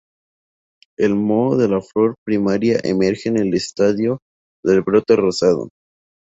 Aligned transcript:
El 1.07 1.13
moho 1.13 1.57
de 1.57 1.67
la 1.67 1.79
flor 1.79 2.15
primaria 2.25 2.79
emerge 2.83 3.29
en 3.29 3.37
el 3.37 3.53
estadio 3.53 4.17
del 4.63 4.81
brote 4.81 5.15
rosado. 5.15 5.69